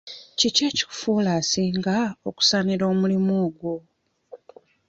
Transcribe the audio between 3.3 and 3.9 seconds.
ogwo?